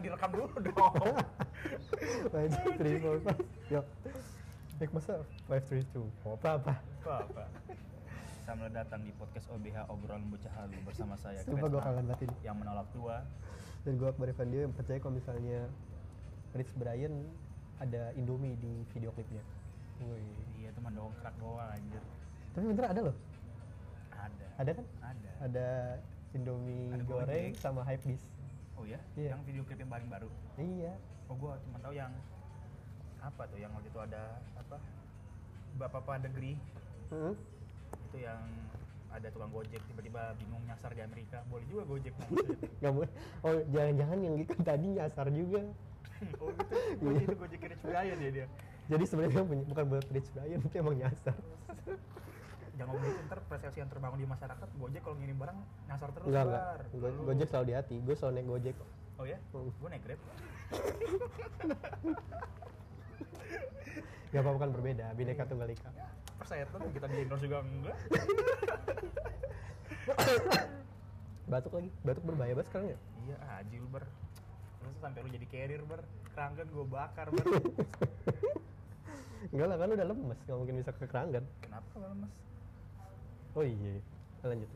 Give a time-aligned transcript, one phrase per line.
[0.00, 0.94] jangan direkam dulu dong.
[2.32, 3.40] Five, three, four, five.
[3.68, 3.84] Yuk.
[4.80, 5.12] Nik masa
[5.44, 6.40] five, three, two, four.
[6.40, 6.74] Apa apa?
[7.04, 7.44] Apa apa?
[8.40, 12.36] Selamat datang di podcast OBH obrolan bocah halu bersama saya Sumpah gue kangen banget ini.
[12.42, 13.20] yang menolak tua.
[13.84, 15.68] Dan gue Akbar Evandio yang percaya kalau misalnya
[16.50, 17.14] Rich Brian
[17.78, 19.44] ada Indomie di video klipnya.
[20.00, 20.24] Wih.
[20.58, 22.02] Iya itu mah dongkrak doang anjir.
[22.50, 23.16] Tapi bener ada loh.
[24.10, 24.46] Ada.
[24.58, 24.86] Ada kan?
[25.04, 25.30] Ada.
[25.40, 25.68] Ada
[26.32, 27.60] Indomie Ada goreng Gojek.
[27.60, 28.26] sama hype beast.
[28.80, 28.96] Oh ya?
[29.12, 29.36] Iya.
[29.36, 30.28] Yang video klip yang paling baru.
[30.56, 30.92] Iya.
[31.28, 32.08] Oh gua cuma tahu yang
[33.20, 34.76] apa tuh yang waktu itu ada apa?
[35.76, 36.56] Bapak-bapak negeri
[37.12, 37.34] Heeh.
[38.10, 38.40] itu yang
[39.12, 42.14] ada tukang gojek tiba-tiba bingung nyasar di Amerika boleh juga gojek
[42.80, 43.10] Nggak boleh.
[43.44, 45.62] Oh jangan-jangan yang gitu tadi nyasar juga.
[46.40, 48.46] oh gitu gojek itu gojek Rich Brian ya dia
[48.90, 51.36] Jadi sebenarnya bukan buat Rich Brian, itu emang nyasar.
[52.80, 56.26] Jangan ngomong gitu ntar persepsi yang terbangun di masyarakat gojek kalau ngirim barang nyasar terus
[56.26, 56.62] Enggak enggak.
[56.94, 57.94] Go- Gojek selalu di hati.
[58.00, 58.88] Gue selalu naik Gojek kok.
[59.14, 59.70] oh ya Hmm.
[59.70, 60.18] gue naik grab
[64.30, 65.04] Gak apa-apa kan berbeda.
[65.12, 65.90] Bineka tunggal ika.
[66.32, 67.96] persetan kita di endorse juga enggak
[71.46, 71.90] Batuk lagi.
[72.00, 72.96] Batuk berbahaya banget sekarang ya.
[73.20, 74.02] iya ajil ber
[74.80, 76.00] terus sampai lu jadi carrier ber
[76.32, 77.44] keranggan gue bakar ber
[79.52, 80.38] Enggak lah kan udah lemes.
[80.40, 81.44] Gak mungkin bisa ke keranggan.
[81.60, 82.32] kenapa kalau mas
[83.52, 83.98] Oh iya.
[84.42, 84.70] Lanjut.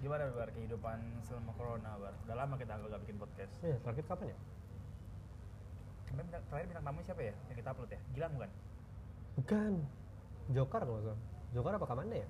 [0.00, 4.32] gimana bar kehidupan selama corona bar udah lama kita nggak bikin podcast Ya, terakhir kapan
[4.32, 4.38] ya?
[6.08, 8.50] kemarin terakhir bintang tamu siapa ya yang kita upload ya Gilang bukan
[9.36, 9.72] Bukan.
[10.50, 11.20] Jokar kalau salah.
[11.52, 12.28] Jokar apa Kamanda ya?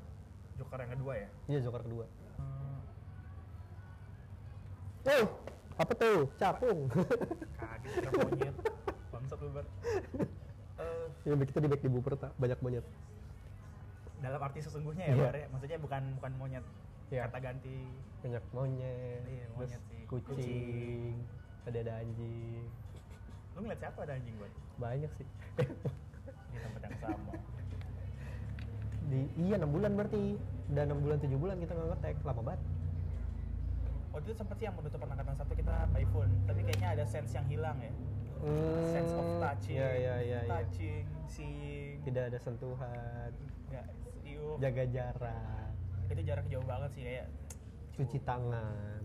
[0.59, 2.05] Joker yang kedua ya Iya, Jokar kedua.
[2.37, 2.78] hmm,
[5.06, 5.27] Oh,
[5.78, 6.19] apa tuh?
[6.37, 6.78] Capung.
[7.56, 8.56] kaget kira monyet
[9.15, 9.67] bangsat lu bar
[10.77, 12.83] Eh, ya begitu di back di Buper tak banyak monyet.
[14.21, 16.65] Dalam arti sesungguhnya ya bar ya maksudnya bukan bukan monyet
[17.11, 17.27] Iya.
[17.27, 17.91] kata ganti
[18.21, 19.23] Banyak monyet.
[19.27, 20.03] Iya, terus monyet sih.
[20.07, 20.31] Kucing.
[20.31, 21.15] Kucing.
[21.67, 22.65] Ada ada anjing.
[23.50, 25.27] lu ngeliat siapa ada anjing gue Banyak sih.
[26.50, 27.33] di tempat yang sama
[29.11, 30.39] di iya 6 bulan berarti.
[30.71, 32.62] Dan 6 bulan 7 bulan kita nggak ngetek lama banget.
[34.11, 37.31] waktu itu sempat sih yang menutup angkatan satu kita by phone tapi kayaknya ada sense
[37.31, 37.91] yang hilang ya
[38.89, 40.39] sense of touching Iya iya iya.
[40.41, 40.49] iya.
[40.49, 43.31] touching seeing Tidak ada sentuhan.
[44.61, 45.69] Jaga jarak.
[46.11, 47.27] itu jarak jauh banget sih kayak
[48.01, 49.03] Cuci tangan.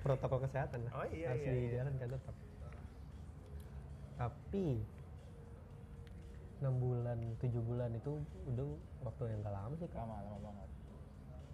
[0.00, 0.92] Protokol kesehatan lah.
[0.96, 1.62] Oh, iya, harus iya, iya.
[1.68, 2.36] dijalankan tetap.
[4.18, 4.66] Tapi
[6.58, 8.18] 6 bulan, 7 bulan itu
[8.50, 8.66] udah
[9.06, 9.98] waktu yang gak lama sih kak.
[10.02, 10.68] lama lama banget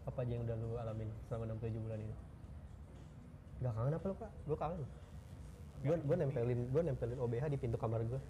[0.08, 2.16] Apa aja yang udah lu alamin selama 6 7 bulan ini?
[3.60, 4.32] Gak kangen apa lu kak?
[4.48, 4.80] Gue kangen.
[5.84, 8.20] Gue gue nempelin gue nempelin OBH di pintu kamar gue.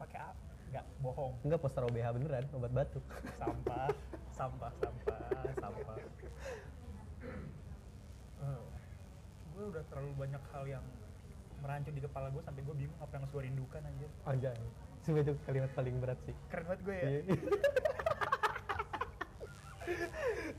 [0.00, 3.02] pakai apa nggak bohong Enggak poster OBH beneran, obat batuk.
[3.36, 3.90] sampah
[4.30, 5.18] sampah sampah
[5.58, 5.98] sampah
[9.50, 10.80] gue udah terlalu banyak hal yang
[11.60, 14.56] merancun di kepala gue sampai gue bingung apa yang harus gue rindukan anjir Anjay.
[15.04, 16.32] Sumpah itu kalimat paling berat sih.
[16.48, 17.20] keren banget gue ya Iya.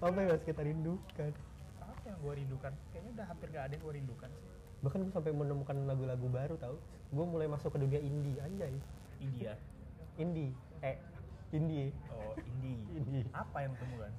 [0.06, 1.34] apa yang harus kita rindukan?
[1.82, 4.46] apa yang gue rindukan kayaknya udah hampir gak ada yang gue rindukan sih
[4.82, 6.74] Bahkan gue sampai menemukan lagu-lagu baru tau.
[7.14, 8.74] Gue mulai masuk ke dunia indie, anjay.
[9.22, 9.54] India
[10.22, 10.98] Indie, eh
[11.52, 11.90] indie.
[12.10, 13.26] oh indie Indie.
[13.34, 14.14] apa yang temukan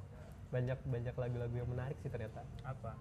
[0.50, 2.42] Banyak banyak lagu-lagu yang menarik sih ternyata.
[2.62, 2.92] apa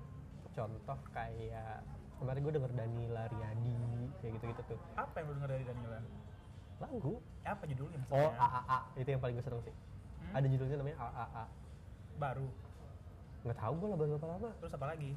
[0.51, 1.83] Contoh kayak
[2.15, 3.75] kemarin gue denger Danila Riyadi
[4.17, 4.79] kayak gitu-gitu tuh.
[4.93, 5.99] apa yang lu denger dari Danila
[6.79, 7.13] Lagu.
[7.43, 8.79] apa judulnya Oh, maksudnya AAA.
[8.97, 9.75] Itu yang paling gue seneng sih.
[10.21, 10.33] Hmm?
[10.33, 11.43] Ada judulnya namanya AAA.
[12.17, 12.47] baru
[13.41, 14.49] Nggak tahu gue lah berapa lama.
[14.61, 15.11] terus apa lagi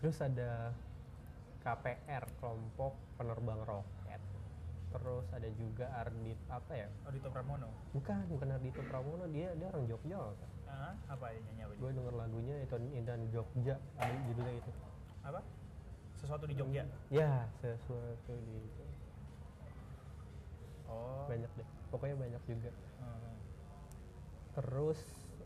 [0.00, 0.72] Terus ada
[1.60, 3.99] KPR kelompok penerbang roket.
[4.90, 6.88] Terus ada juga Ardit apa ya?
[7.06, 10.18] Odito Pramono Bukan, bukan Ardito Pramono, dia dia orang Jogja.
[10.18, 10.34] loh.
[10.70, 11.72] ah apa ya nyanyi apa?
[11.78, 14.70] Gue denger lagunya itu Indan Jogja, ada judulnya itu.
[15.20, 15.40] apa
[16.20, 18.58] sesuatu di Jogja Ya, sesuatu di
[20.90, 21.68] oh banyak deh.
[21.90, 22.70] Pokoknya banyak juga.
[22.98, 23.34] Hmm.
[24.58, 25.00] Terus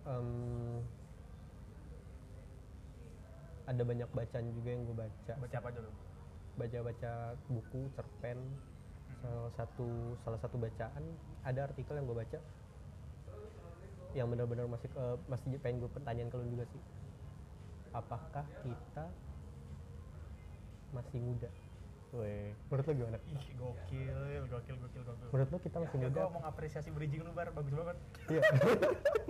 [0.08, 0.28] em,
[3.64, 5.32] ada banyak bacaan juga yang gue baca.
[5.40, 5.90] baca apa dulu
[6.54, 7.12] Baca-baca
[7.50, 8.38] buku, cerpen.
[9.24, 9.88] Salah satu
[10.20, 11.00] salah satu bacaan
[11.42, 12.38] ada artikel yang gue baca
[14.14, 16.82] yang benar-benar masih ke, masih pengen gue pertanyaan ke lu juga sih.
[17.90, 19.04] Apakah kita
[20.92, 21.50] masih muda?
[22.14, 23.18] Weh, menurut lo gimana?
[23.26, 24.14] ih gokil
[24.46, 26.20] gokil gokil gokil Menurut lo kita masih ya, muda?
[26.22, 27.96] gue mau ngapresiasi bridging lu bar bagus banget
[28.30, 28.42] Iya.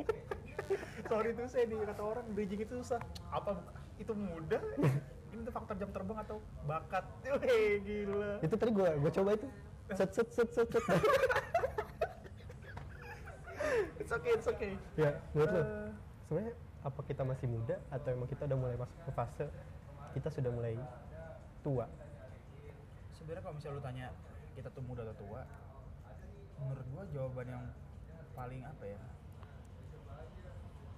[1.09, 3.01] sorry tuh saya di kata orang bridging itu susah
[3.33, 3.57] apa
[3.97, 4.61] itu mudah
[5.33, 6.37] ini tuh faktor jam terbang atau
[6.69, 9.49] bakat Wih, gila itu tadi gue gue coba itu.
[9.93, 10.81] Set set set set set.
[14.01, 14.73] it's okay it's okay.
[14.97, 15.61] Ya, menurut lo?
[15.61, 15.93] Eh,
[16.25, 19.45] sebenarnya apa kita masih muda atau emang kita udah mulai masuk ke fase
[20.17, 20.81] kita sudah mulai
[21.61, 21.85] tua?
[23.13, 24.07] Sebenarnya kalau misalnya lu tanya
[24.57, 25.45] kita tuh muda atau tua
[26.65, 27.65] menurut gua jawaban yang
[28.33, 29.01] paling apa ya?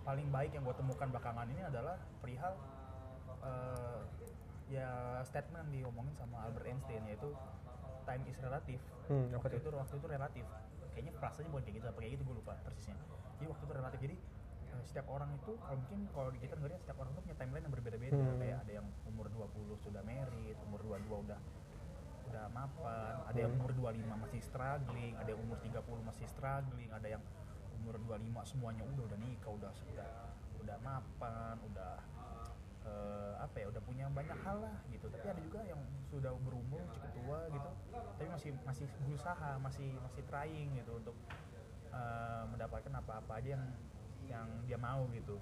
[0.06, 2.54] Paling baik yang gua temukan belakangan ini adalah perihal
[3.42, 4.00] eh,
[4.70, 7.34] ya statement yang diomongin sama Albert Einstein yaitu
[8.06, 8.82] time is relative.
[9.06, 10.44] Hmm, waktu itu waktu itu relatif
[10.94, 12.96] kayaknya frasanya bukan kayak gitu apa kayak gitu gue lupa persisnya.
[13.36, 14.16] Jadi waktu itu relatif jadi
[14.66, 17.74] eh, setiap orang itu kalau mungkin kalau kita ngeliat setiap orang tuh punya timeline yang
[17.74, 18.16] berbeda-beda.
[18.16, 18.38] Hmm.
[18.38, 21.40] kayak ada yang umur 20 sudah married umur 22 udah
[22.26, 23.60] udah mapan ada yang Hmm.
[23.60, 27.22] umur 25 masih struggling ada yang umur 30 masih struggling ada yang
[27.76, 30.10] umur 25 semuanya udah udah nikah udah udah
[30.58, 31.92] udah mapan udah
[32.82, 35.06] eh, apa ya udah punya banyak hal lah gitu.
[35.06, 37.70] Tapi ada juga yang sudah berumur cukup tua gitu
[38.16, 41.16] tapi masih masih berusaha masih masih trying gitu untuk
[41.90, 43.64] eh, mendapatkan apa-apa aja yang
[44.26, 45.38] yang dia mau gitu.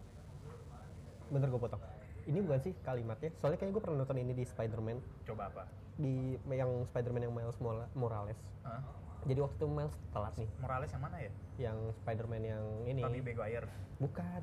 [1.32, 1.81] Bener gue potong.
[2.25, 4.99] Ini bukan sih kalimatnya soalnya kayaknya gue pernah nonton ini di Spider-Man.
[5.25, 5.64] Coba apa?
[5.96, 8.40] Di yang Spider-Man yang Miles Mora- Morales.
[8.64, 8.81] Hah?
[9.25, 10.49] jadi waktu itu Miles telat nih.
[10.61, 11.32] Morales yang mana ya?
[11.56, 13.00] Yang Spider-Man yang ini.
[13.00, 13.69] Tobey Maguire.
[13.96, 14.40] Bukan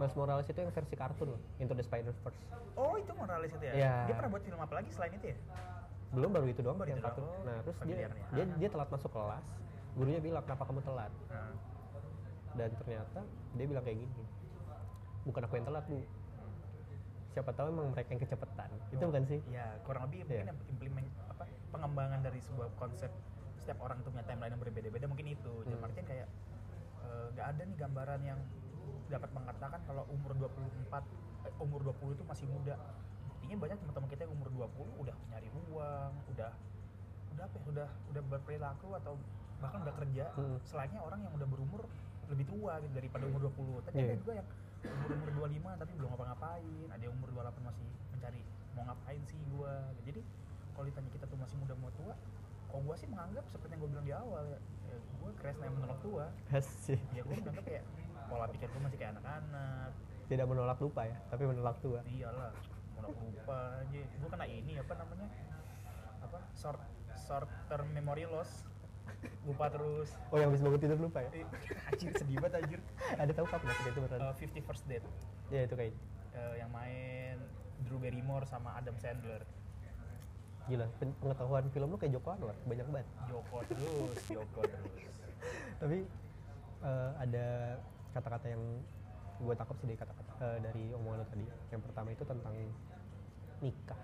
[0.00, 2.40] Miles Morales itu yang versi kartun loh Into the Spider-Verse.
[2.74, 3.72] Oh itu Morales itu ya?
[3.74, 3.94] Iya.
[4.08, 5.36] dia pernah buat film apa lagi selain itu ya?
[6.10, 7.22] Belum baru itu doang Baru yang itu kartun.
[7.22, 7.36] doang.
[7.36, 8.08] Oh, nah terus dia, dia
[8.42, 8.56] Ah.
[8.56, 9.44] dia telat masuk kelas.
[9.92, 11.12] Gurunya bilang kenapa kamu telat?
[11.28, 11.52] Nah,
[12.50, 13.20] dan ternyata
[13.52, 14.24] dia bilang kayak gini
[15.22, 16.00] bukan aku yang telat bu.
[17.30, 18.68] Siapa tahu emang mereka yang kecepatan.
[18.90, 19.38] Itu bukan sih?
[19.48, 23.12] ya kurang lebih mungkin implement apa pengembangan dari sebuah konsep
[23.54, 25.52] setiap orang tuh punya timeline yang berbeda-beda mungkin itu.
[25.62, 25.84] Jadi Hmm.
[25.84, 26.26] artinya kayak
[27.00, 28.40] eh, nggak ada nih gambaran yang
[29.10, 31.02] dapat mengatakan kalau umur 24
[31.44, 32.74] eh, umur 20 itu masih muda.
[33.28, 36.50] Buktinya banyak teman-teman kita yang umur 20 udah nyari uang udah
[37.30, 39.14] udah apa ya udah udah berperilaku atau
[39.58, 40.56] bahkan udah kerja Hmm.
[40.62, 41.82] selainnya orang yang udah berumur
[42.28, 44.06] lebih tua gitu daripada umur 20 tapi Iya.
[44.06, 44.46] ada juga yang
[44.80, 48.40] umur umur 25 tapi belum ngapa-ngapain ada yang umur 28 masih mencari
[48.72, 50.20] mau ngapain sih gua jadi
[50.72, 52.14] kalau ditanya kita tuh masih muda mau tua
[52.66, 55.74] kalau gua sih menganggap seperti yang gua bilang di awal ya, ya gua kresna yang
[55.74, 56.24] menolak tua.
[56.86, 56.98] Sih.
[57.10, 57.84] Ya gua menganggap kayak
[58.30, 59.90] pola pikir gua masih kayak anak-anak.
[60.30, 62.00] Tidak menolak lupa ya tapi menolak tua.
[62.06, 62.54] Iyalah
[62.94, 64.00] mau lupa aja.
[64.22, 65.26] Gua kena ini apa namanya?
[66.22, 66.38] Apa?
[66.54, 66.80] Short
[67.18, 68.64] short term memory loss.
[69.42, 70.14] Lupa terus.
[70.30, 71.30] Oh yang habis bangun tidur lupa ya?
[71.34, 71.44] Eh,
[71.90, 72.80] anjir sedih banget anjir.
[73.18, 75.06] Ada tahu kapan ya itu Eh, 50 First Date.
[75.50, 75.92] Ya itu kayak.
[76.30, 77.36] Eh, yang main
[77.82, 79.42] Drew Barrymore sama Adam Sandler.
[80.70, 83.08] Gila pen- pengetahuan film lu kayak Joko Anwar banyak banget.
[83.26, 85.14] Joko terus Joko terus.
[85.82, 85.98] Tapi
[86.86, 87.46] eh, ada
[88.10, 88.62] kata-kata yang
[89.40, 91.44] gue tangkap sih dari kata-kata eh, dari omongan lo tadi.
[91.68, 92.54] Yang pertama itu tentang
[93.60, 94.00] nikah.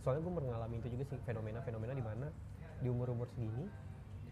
[0.00, 2.26] Soalnya gue mengalami itu juga sih fenomena-fenomena di mana
[2.76, 3.66] di umur-umur segini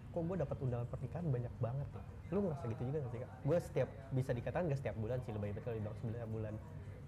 [0.09, 2.03] kok gue dapat undangan pernikahan banyak banget ya.
[2.31, 3.31] Lu ngerasa gitu juga gak sih kak?
[3.43, 6.55] Gue setiap bisa dikatakan gak setiap bulan sih lebih baik kalau dibilang setiap bulan.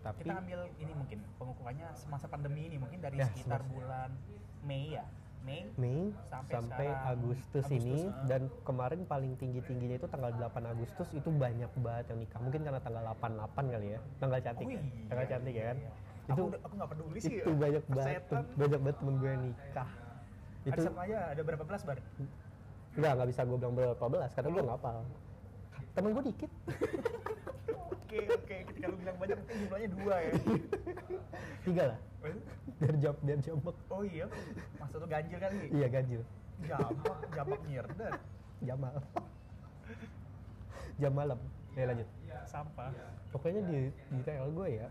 [0.03, 4.11] Tapi kita ambil ini mungkin pengukurannya semasa pandemi ini mungkin dari Ya, sekitar semasa- bulan
[4.62, 5.06] Mei ya
[5.46, 8.26] Mei Mei Sampai sampai, sekarang, Agustus, Agustus, ini ah.
[8.26, 12.40] dan kemarin paling tinggi tingginya itu tanggal 8 Agustus itu banyak banget yang nikah.
[12.43, 14.00] Mungkin karena tanggal 88 kali ya.
[14.19, 14.82] Tanggal cantik Oh ya?
[14.82, 15.78] iya, tanggal cantik ya kan?
[15.78, 15.90] Iya.
[16.26, 18.44] itu aku, nggak peduli sih itu banyak banget Persetan.
[18.58, 19.90] banyak banget temen gue yang nikah.
[20.66, 21.98] Itu itu sama aja ada berapa belas bar?
[22.98, 24.98] Nggak nggak bisa gue bilang berapa belas karena gue nggak hafal.
[25.94, 26.50] Temen gue dikit
[28.06, 28.56] oke oke.
[28.70, 30.32] Ketika lu bilang banyak mungkin jumlahnya dua ya.
[31.67, 31.98] Tiga lah.
[32.79, 34.27] Biar jam biar jambak oh iya
[34.79, 35.67] maksud lu ganjil kali?
[35.75, 36.22] Iya ganjil.
[36.63, 38.13] Jambak jambak nyerdan
[38.63, 38.94] jamal.
[41.03, 41.39] Jam malam
[41.75, 42.08] ya lanjut.
[42.46, 42.94] sampah.
[43.34, 44.89] Pokoknya di di TL gue ya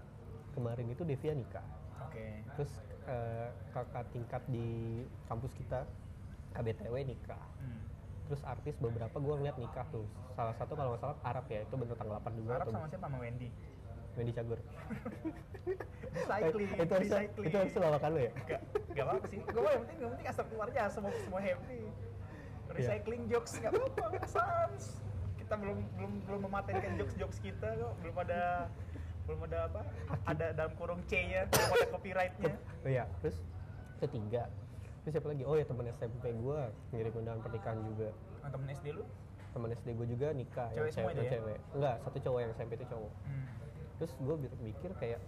[0.52, 1.64] kemarin itu Devia nikah.
[2.04, 2.44] Oke.
[2.60, 2.72] Terus
[3.08, 5.00] eh, kakak tingkat di
[5.32, 5.88] kampus kita
[6.52, 7.40] KBTW nikah.
[7.64, 7.80] Hmm.
[8.26, 10.06] Terus artis beberapa gue ngeliat nikah tuh.
[10.34, 13.06] Salah satu kalau nggak salah Arab ya itu bener tanggal 8 juga Arab sama siapa?
[13.06, 13.50] Sama Wendy?
[14.16, 14.60] Wendy Cagur.
[16.16, 17.48] Recycling Eh, itu harus recycling.
[17.52, 18.32] itu harus lawakan lu ya?
[18.48, 18.62] Gak,
[18.96, 19.40] gak apa-apa sih.
[19.44, 21.80] Gue yang penting, yang penting asal keluarnya semua semua happy.
[22.72, 24.84] Recycling jokes gak apa-apa, nggak sans.
[25.36, 28.72] Kita belum belum belum mematenkan jokes-jokes kita kok, belum ada
[29.26, 29.82] belum ada apa?
[30.26, 32.54] Ada dalam kurung C-nya, belum ada copyright-nya.
[32.56, 33.38] oh iya terus
[33.98, 34.46] ketiga
[35.06, 35.44] terus siapa lagi?
[35.46, 36.60] Oh ya teman SMP gue
[36.90, 38.10] ngirim undangan pernikahan juga.
[38.42, 39.06] Nah, temen SD lu?
[39.54, 40.68] teman SD gue juga nikah.
[40.74, 41.34] Cewek semua itu yang ya?
[41.38, 41.60] cewek.
[41.78, 42.40] Enggak satu cowok.
[42.42, 43.14] Yang SMP itu cowok.
[43.30, 43.46] Hmm.
[43.96, 45.22] terus gue mikir kayak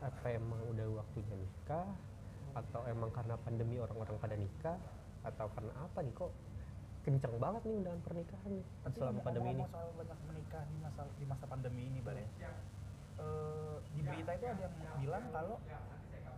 [0.00, 1.88] apa emang udah waktunya nikah?
[2.54, 4.78] Atau emang karena pandemi orang-orang pada nikah?
[5.26, 6.14] Atau karena apa nih?
[6.14, 6.30] Kok
[7.02, 8.66] kenceng banget nih undangan pernikahan nih?
[8.86, 9.64] Tapi selama pandemi ini.
[9.68, 12.28] soal banyak menikah di masa di masa pandemi ini, Bar ya.
[13.20, 15.56] Eh, di berita itu ada yang bilang kalau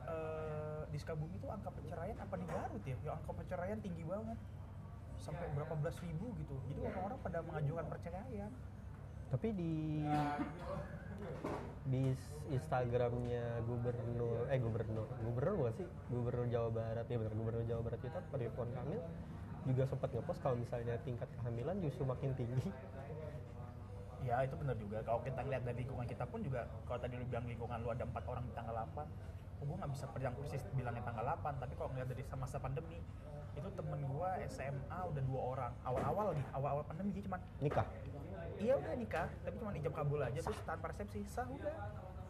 [0.08, 2.96] eh, di Sukabumi itu angka perceraian apa di Garut ya?
[3.02, 4.38] Ya angka perceraian tinggi banget.
[5.22, 6.54] Sampai berapa belas ribu gitu.
[6.70, 8.52] Jadi orang-orang pada mengajukan perceraian.
[9.32, 10.04] tapi di
[11.88, 12.12] di
[12.52, 18.00] Instagramnya gubernur eh gubernur gubernur bukan sih gubernur Jawa Barat ya benar gubernur Jawa Barat
[18.04, 19.00] kita Pak Ridwan Kamil
[19.64, 22.68] juga sempat ngepost kalau misalnya tingkat kehamilan justru makin tinggi
[24.22, 25.02] Ya itu benar juga.
[25.02, 28.06] Kalau kita ngeliat dari lingkungan kita pun juga, kalau tadi lu bilang lingkungan lu ada
[28.06, 29.08] empat orang di tanggal 8, oh,
[29.62, 32.98] gue nggak bisa yang persis bilangnya tanggal 8, tapi kalau ngeliat dari masa pandemi,
[33.52, 35.72] itu temen gua SMA udah dua orang.
[35.84, 37.84] Awal-awal lagi, awal-awal pandemi dia cuman, nikah
[38.62, 41.76] iya udah nikah, tapi cuma ijab kabul aja, terus tanpa resepsi, sah udah.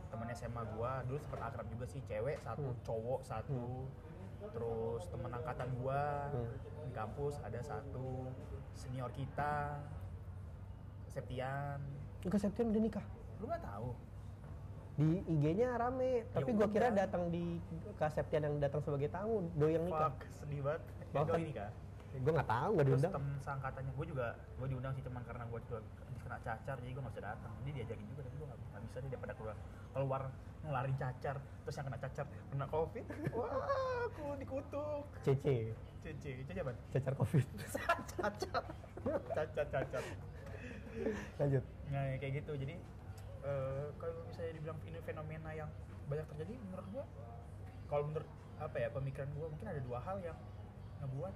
[0.08, 2.80] Temen SMA gua dulu sempet akrab juga sih, cewek satu, Hmm.
[2.84, 3.62] cowok satu,
[4.50, 6.52] terus temen angkatan gua Hmm.
[6.84, 8.28] di kampus ada satu,
[8.74, 9.78] senior kita,
[11.12, 11.80] Septian,
[12.24, 13.04] Enggak Septian udah nikah
[13.36, 13.90] lu nggak tahu
[15.02, 16.96] di IG-nya rame tapi gua kira udah.
[16.96, 17.58] datang di
[17.94, 20.08] Kak Septian yang datang sebagai tamu doi yang nikah.
[20.08, 20.82] Fuck sedih banget.
[21.10, 21.70] Bahkan- Bahkan, ini kah
[22.14, 23.12] gue nggak tahu terus diundang.
[23.14, 25.78] Temen seangkatannya gue juga gue diundang sih cuman karena gue juga
[26.22, 27.52] kena cacar jadi gue nggak bisa datang.
[27.58, 29.56] Dia diajakin juga tapi gue nggak bisa dia daripada keluar
[29.90, 30.22] keluar
[30.62, 31.36] ngelarin cacar.
[31.64, 33.04] Terus yang kena cacar kena covid.
[33.34, 33.50] Wah
[34.06, 35.02] aku dikutuk.
[35.20, 35.44] CC
[36.02, 36.72] cece cece apa?
[36.90, 37.44] Cacar covid.
[38.14, 38.62] Cacar.
[39.32, 40.02] Cacar cacar.
[41.38, 41.64] Lanjut.
[41.88, 42.52] Nah ya kayak gitu.
[42.54, 42.74] Jadi
[43.42, 45.70] eh, kalau misalnya dibilang ini fenomena yang
[46.06, 47.04] banyak terjadi menurut gua
[47.86, 50.38] kalau menurut apa ya pemikiran gua mungkin ada dua hal yang
[51.00, 51.34] ngebuat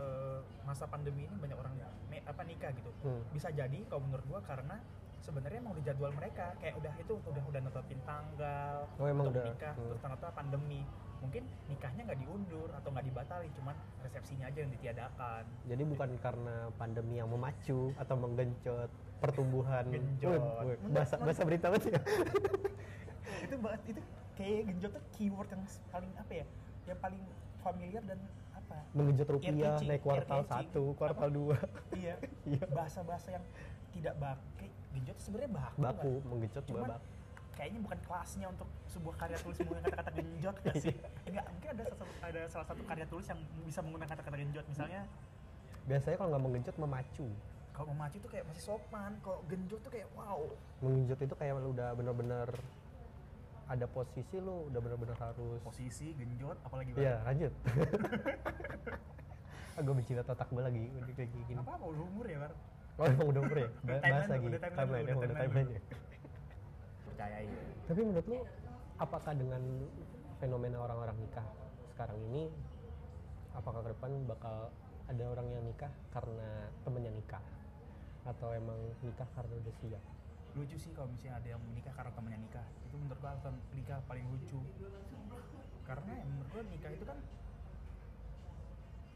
[0.00, 1.74] eh, masa pandemi ini banyak orang
[2.08, 3.22] me- apa nikah gitu Hmm.
[3.30, 4.80] bisa jadi kalau menurut gua karena
[5.20, 9.36] sebenarnya emang udah jadwal mereka kayak udah itu udah udah netepin tanggal Oh, emang untuk
[9.38, 9.46] udah.
[9.46, 9.86] nikah Hmm.
[9.86, 10.80] terus ternyata pandemi
[11.20, 16.56] mungkin nikahnya nggak diundur atau nggak dibatalin cuman resepsinya aja yang ditiadakan Jadi bukan karena
[16.74, 18.88] pandemi yang memacu atau menggencot
[19.20, 19.84] pertumbuhan.
[19.86, 20.40] Genjot.
[20.88, 22.00] Bahasa bahasa berita banget ya.
[23.44, 24.00] itu banget itu
[24.32, 26.46] kayak genjot tuh keyword yang paling apa ya
[26.88, 27.22] yang paling
[27.60, 28.18] familiar dan
[28.50, 30.40] apa Menggenjot rupiah naik kuartal.
[30.40, 31.28] 1, kuartal?
[31.28, 32.00] 2.
[32.00, 32.14] iya
[32.48, 32.64] Iya.
[32.72, 33.44] bahasa-bahasa yang
[33.92, 36.26] tidak baku genjot sebenarnya baku Baku, kan?
[36.26, 36.90] menggenjot Cuman
[37.50, 40.94] kayaknya bukan kelasnya untuk sebuah karya tulis menggunakan kata-kata genjot nggak sih
[41.28, 44.66] enggak mungkin ada salah, satu, ada salah satu karya tulis yang bisa menggunakan kata-kata genjot
[44.66, 45.02] misalnya
[45.80, 47.26] Biasanya kalau nggak menggenjot memacu.
[47.70, 50.40] kalau memacu tuh kayak masih sopan kalau genjot tuh kayak wow
[50.80, 52.48] Menggenjot itu kayak lu udah bener-bener
[53.66, 57.52] ada posisi lu udah bener-bener harus posisi genjot apalagi Iya, lanjut.
[59.78, 60.82] Agak mencinta otak gue lagi
[61.14, 61.54] kayak gini.
[61.56, 62.52] apa apa umur ya Bar
[62.98, 63.68] Oh emang udah umur ya?
[63.86, 64.44] Bahas lagi.
[64.50, 65.80] udah timeline udah timeline ya.
[67.06, 67.50] percayain
[67.86, 68.38] Tapi menurut lu
[68.96, 69.62] apakah dengan
[70.40, 71.46] fenomena orang-orang nikah
[71.92, 72.48] sekarang ini
[73.52, 74.72] apakah ke depan bakal
[75.10, 77.42] ada orang yang nikah karena temennya nikah
[78.24, 80.02] atau emang nikah karena udah siap?
[80.58, 83.98] lucu sih kalau misalnya ada yang menikah karena temennya nikah itu menurut gua alasan nikah
[84.10, 84.58] paling lucu
[85.86, 87.18] karena menurut gua nikah itu kan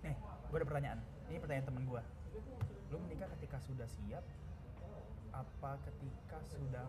[0.07, 0.15] nih
[0.51, 2.03] gua ada pertanyaan ini pertanyaan temen gua
[2.91, 4.25] lu menikah ketika sudah siap?
[5.35, 6.87] Apa ketika sudah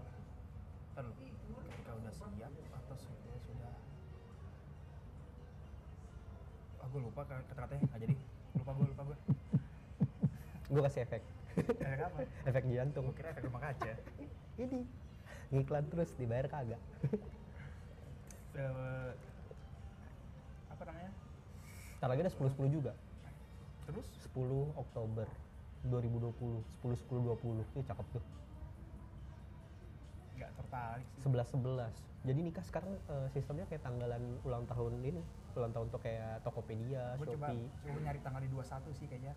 [0.96, 3.74] Ntar lu, ketika udah siap atau sudah sudah?
[6.80, 8.16] Ah gua lupa kata-katanya nggak jadi.
[8.56, 9.18] Lupa gua lupa gua.
[10.66, 11.22] Gue kasih efek,
[11.62, 12.26] efek apa?
[12.48, 13.06] Efek jantung.
[13.06, 13.92] gua kira efek rumah kaca.
[14.56, 14.88] Ini
[15.52, 16.82] ngiklan terus dibayar kagak?
[20.72, 21.12] Apa namanya?
[22.00, 22.96] Ntar lagi ada 10-10 juga.
[23.86, 24.42] Terus 10
[24.76, 25.28] Oktober
[25.84, 26.34] 2020,
[26.82, 27.62] 10 10 20.
[27.72, 28.24] Ini cakep tuh.
[30.36, 31.96] nggak tertarik sih 11 11.
[32.26, 35.22] Jadi nikah sekarang eh, sistemnya kayak tanggalan ulang tahun ini,
[35.56, 37.70] ulang tahun tuh kayak Tokopedia, coba Shopee.
[37.86, 39.34] coba nyari tanggal di 21 sih kayaknya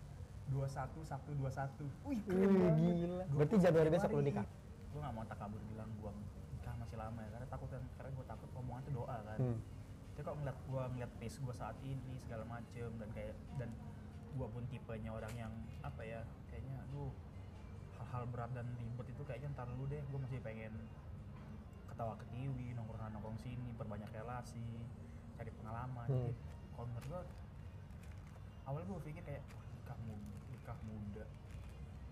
[0.49, 3.25] 21 Sabtu 21 wih keren Wih, gila.
[3.31, 4.47] Berarti Januari besok lu nikah?
[4.88, 6.11] gue gak mau takabur bilang gue
[6.50, 9.59] nikah masih lama ya karena takut kan karena gue takut omongan itu doa kan Hmm.
[10.11, 13.69] jadi kalau ngeliat gue ngeliat pace gue saat ini segala macem dan kayak dan
[14.30, 17.11] gue pun tipenya orang yang apa ya kayaknya aduh
[17.99, 20.73] hal-hal berat dan ribet itu kayaknya ntar dulu deh gue masih pengen
[21.87, 24.62] ketawa ketiwi nongkrong nongkrong sini perbanyak relasi
[25.35, 26.16] cari pengalaman Hmm.
[26.20, 26.32] jadi
[26.73, 27.23] kalau menurut gue
[28.64, 31.25] awalnya gue pikir kayak "Wah, nikah muda nikah muda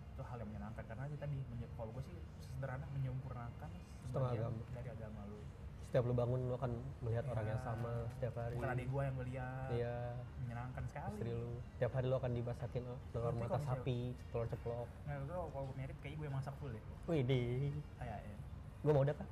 [0.08, 1.36] itu hal yang menyenangkan karena itu tadi
[1.72, 3.70] kalau gue sih sederhana menyempurnakan
[4.02, 4.62] Setengah agama.
[4.72, 5.40] dari agama lu
[5.86, 8.54] Setiap lu bangun lu akan melihat orang yang sama setiap hari.
[8.56, 9.96] bukan adik gue yang ngeliat Iya.
[10.56, 11.52] Menyenangkan sekali Istri lu.
[11.70, 14.88] Setiap hari lu akan dimasakin telur Berarti mata kalau misalnya- sapi, telur ceplok.
[15.04, 17.40] nah itu kalau gue merit kayaknya gue yang masak full deh Wih, di.
[17.94, 18.36] kayak ya
[18.80, 19.28] Gua mau kan?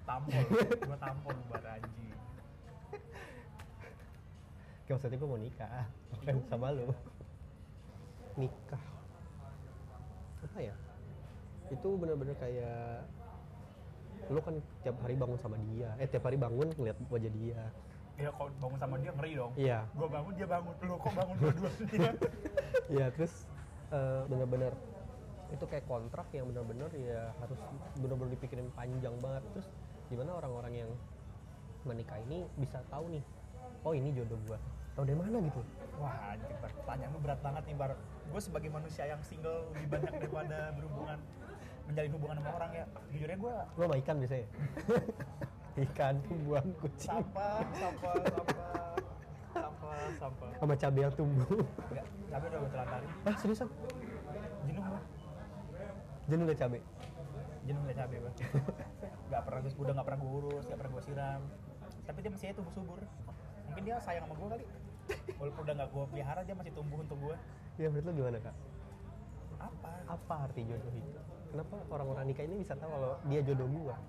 [0.00, 0.42] tampol
[0.86, 2.14] gue tampol buat anjing
[4.80, 5.84] Kayak maksudnya gua mau nikah.
[6.10, 6.42] Bukan Iya.
[6.46, 6.86] sama lu.
[8.36, 8.82] Nikah.
[10.42, 10.74] Apa ya?
[11.70, 13.06] Itu bener-bener kayak
[14.26, 15.94] lu kan tiap hari bangun sama dia.
[15.94, 17.62] Eh tiap hari bangun ngeliat wajah dia.
[18.20, 19.78] Ya kalau bangun sama dia ngeri dong Iya.
[19.90, 22.12] gue bangun dia bangun lu kok bangun dua-duanya
[22.94, 23.32] Iya terus
[23.90, 24.72] eh, bener-bener
[25.50, 27.58] itu kayak kontrak yang benar-benar ya harus
[27.98, 29.66] benar-benar dipikirin panjang banget terus
[30.06, 30.90] gimana orang-orang yang
[31.82, 33.24] menikah ini bisa tahu nih
[33.82, 34.58] oh ini jodoh gua
[34.94, 35.62] tahu dari mana gitu
[36.00, 36.48] Wah, anjir.
[36.64, 37.92] Pertanyaan lu berat banget nih, Bar.
[38.32, 41.20] Gue sebagai manusia yang single lebih banyak daripada berhubungan
[41.84, 42.84] menjalin hubungan sama orang ya.
[43.12, 44.46] Jujurnya gue lo sama ikan biasanya
[45.88, 48.94] ikan tumbuhan kucing sampah, sampah, sampah,
[49.50, 50.50] sampah, sampah.
[50.58, 51.48] sama cabai yang tumbuh
[51.88, 53.08] Enggak, cabai udah gue telantarin.
[53.24, 53.68] ah seriusan
[54.68, 55.00] Jenuh gue,
[56.28, 56.80] jenuh liat cabai
[57.60, 58.32] jenuh liat cabai gue.
[59.30, 61.42] Gak pernah gue udah gak pernah gue urus, gak pernah gue siram.
[62.02, 62.98] Tapi dia masih tumbuh subur.
[63.66, 64.64] Mungkin dia sayang sama gue kali.
[65.38, 67.36] Walaupun udah gak gue pelihara, dia masih tumbuh untuk gue.
[67.76, 68.56] ya menurut lo gimana kak
[69.56, 69.90] Apa?
[70.04, 71.16] apa arti jodoh itu
[71.48, 74.00] kenapa orang-orang nikah ini bisa tahu kalau dia jodoh gua Wah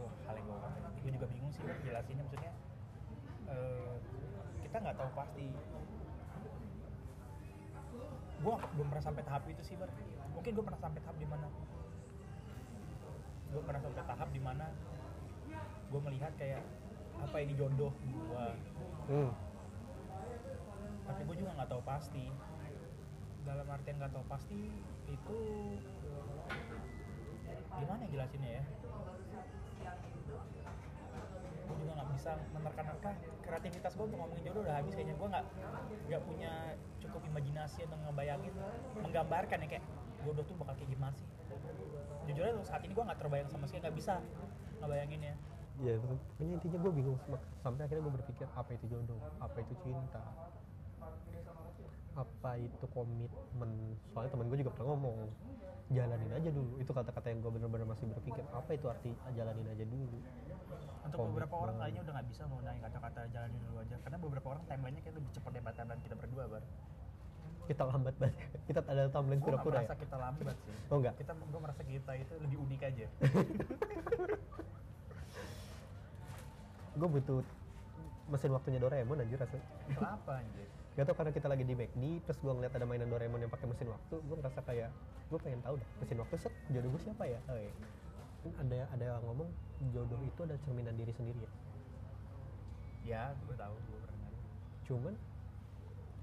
[0.00, 0.58] itu hal yang gue
[1.00, 2.52] gue juga bingung sih jelasinnya maksudnya
[3.52, 3.94] eh,
[4.64, 5.46] kita nggak tahu pasti.
[8.40, 9.90] Gue belum pernah sampai tahap itu sih bar.
[10.32, 11.46] Mungkin gue pernah sampai tahap di mana
[13.50, 14.66] gue pernah sampai tahap di mana
[15.90, 16.62] gue melihat kayak
[17.18, 18.46] apa ini jodoh gue
[19.10, 19.30] hmm.
[21.02, 22.30] tapi gue juga nggak tahu pasti.
[23.42, 24.70] Dalam artian nggak tahu pasti
[25.10, 25.38] itu
[27.74, 28.64] gimana ya jelasinnya ya
[31.80, 33.10] juga nggak bisa menerka-nerka
[33.40, 35.16] kreativitas gue untuk ngomongin jodoh udah habis kayaknya.
[35.16, 35.46] Gue nggak
[36.06, 36.52] nggak punya
[37.00, 38.54] cukup imajinasi untuk ngebayangin
[39.00, 39.84] menggambarkan ya kayak
[40.22, 41.28] jodoh tuh bakal kayak gimana sih?
[42.28, 44.14] Jujur aja saat ini gue nggak terbayang sama sekali nggak bisa
[44.84, 45.34] ngebayanginnya.
[45.80, 47.16] Ya pokoknya intinya gue bingung
[47.64, 49.20] sampai akhirnya gue berpikir apa itu jodoh?
[49.40, 50.20] Apa itu cinta?
[52.12, 53.70] Apa itu komitmen?
[54.12, 55.16] Soalnya temen gue juga pernah ngomong
[55.88, 56.76] jalanin aja dulu.
[56.76, 60.20] Itu kata-kata yang gue bener-bener masih berpikir apa itu arti jalanin aja dulu
[61.00, 61.32] untuk Komitmen.
[61.32, 63.96] beberapa orang kayaknya udah nggak bisa mau nanya kata-kata jalanin dulu aja.
[64.04, 66.64] Karena beberapa orang timelinenya kayak lebih cepat daripada timeline kita berdua bar.
[67.68, 68.36] Kita lambat banget.
[68.68, 69.86] Kita ada timeline pura-pura ya?
[69.86, 70.74] merasa kita lambat sih.
[70.90, 73.06] Oh enggak kita gue merasa kita itu lebih unik aja.
[77.00, 77.40] Gue butuh
[78.30, 80.68] mesin waktunya Doraemon anjir rasanya kenapa anjir?
[80.98, 83.66] Gak tau karena kita lagi di McD, terus gue ngeliat ada mainan Doraemon yang pakai
[83.70, 84.90] mesin waktu, gue ngerasa kayak
[85.30, 87.38] gue pengen tahu dah mesin waktu set jodoh gue siapa ya?
[87.46, 87.72] Oh, iya.
[88.40, 89.50] Ada ada yang ngomong
[89.92, 91.52] jodoh itu ada cerminan diri sendiri ya.
[93.04, 94.30] ya gue tahu gue pernah.
[94.88, 95.14] Cuman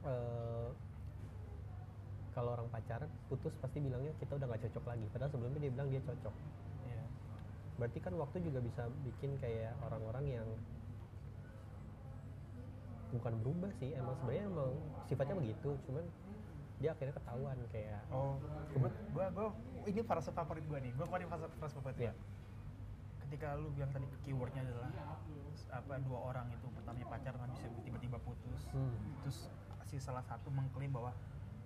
[0.06, 0.70] eh,
[2.38, 5.06] kalau orang pacaran putus pasti bilangnya kita udah nggak cocok lagi.
[5.10, 6.36] Padahal sebelumnya dia bilang dia cocok.
[6.86, 7.04] Iya.
[7.82, 10.48] Berarti kan waktu juga bisa bikin kayak orang-orang yang
[13.10, 14.72] bukan berubah sih, emang sebenarnya emang
[15.10, 15.70] sifatnya begitu.
[15.90, 16.06] Cuman
[16.78, 18.38] dia akhirnya ketahuan kayak oh
[18.70, 19.48] gue gue gue
[19.90, 20.92] ini frase favorit gue nih.
[20.94, 22.14] Gue kemarin frase frase favorit gue
[23.28, 24.88] ketika lu bilang tadi keywordnya adalah
[25.68, 28.62] apa dua orang itu pertamanya pacaran itu tiba-tiba putus.
[28.72, 28.96] Hmm.
[29.26, 29.52] terus
[29.88, 31.12] si salah satu mengklaim bahwa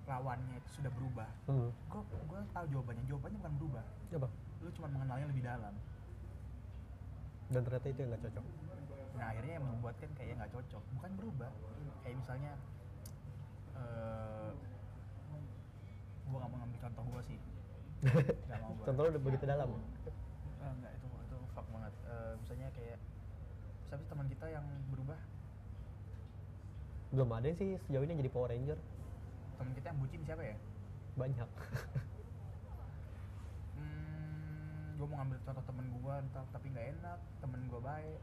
[0.09, 1.29] lawannya itu sudah berubah.
[1.45, 1.69] Hmm.
[1.69, 3.03] gue gue tahu jawabannya?
[3.05, 3.83] Jawabannya bukan berubah.
[4.17, 4.29] Apa?
[4.61, 5.73] lu cuma mengenalnya lebih dalam.
[7.51, 8.45] Dan ternyata itu yang nggak cocok.
[9.11, 10.83] nah akhirnya yang membuatkan kayak nggak cocok.
[10.97, 11.51] Bukan berubah.
[12.01, 12.51] Kayak misalnya
[13.75, 14.49] eh
[16.31, 17.39] gue gak mau ngambil contoh gue sih
[18.49, 19.69] Gak mau gue Contohnya udah begitu dalam.
[19.69, 22.99] Eh, enggak itu itu fuck banget Eh, misalnya kayak
[23.85, 25.19] siapa teman kita yang berubah
[27.11, 28.79] Belum ada sih sejauh ini jadi Power Ranger.
[29.53, 30.55] teman kita yang bucin siapa ya
[31.11, 31.49] Banyak.
[33.75, 38.19] hmm, gue mau ngambil contoh temen gue entah tapi nggak enak temen gue baik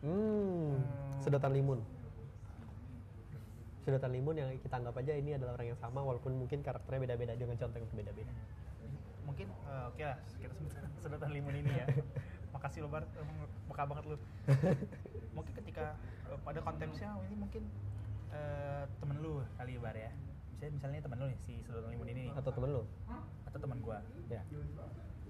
[0.00, 0.76] Hmm.
[0.76, 1.16] Hmm.
[1.18, 1.80] Sedotan limun.
[3.84, 7.36] Sedotan limun yang kita anggap aja ini adalah orang yang sama walaupun mungkin karakternya beda-beda
[7.36, 8.32] dengan contoh yang berbeda-beda.
[9.24, 10.72] mungkin eh, oke lah kita sebut
[11.04, 11.86] sedotan limun ini ya.
[12.56, 13.04] Makasih lo bar.
[13.16, 13.36] Emang
[13.68, 14.16] peka banget lu.
[15.36, 15.96] Mungkin ketika
[16.28, 17.62] eh, pada konteksnya ini mungkin
[18.32, 20.12] eh, temen lu kali bar ya.
[20.54, 22.82] Misalnya misalnya temen lu nih si sedotan limun ini nih, Atau temen lo?
[23.44, 24.00] atau teman gua.
[24.32, 24.42] Ya.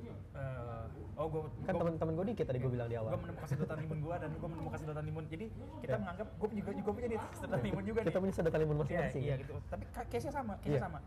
[0.07, 3.15] Eh, oh gua Kan teman-teman gue dikit tadi gue bilang di gue awal.
[3.17, 5.47] menemukan sedotan limun gue dan gue menemukan sedotan limun jadi
[5.79, 5.99] kita Ya.
[5.99, 8.83] menganggap gue juga juga punya nih sedotan limun juga nih Kita punya sedotan limun Iya,
[8.83, 9.23] masing-masing.
[9.23, 9.37] iya ya?
[9.39, 10.83] gitu tapi case nya sama case nya Iya.
[10.83, 10.99] sama